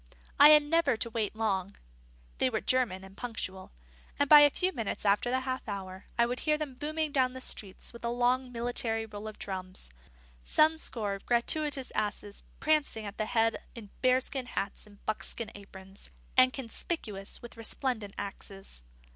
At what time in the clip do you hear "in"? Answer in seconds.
13.75-13.91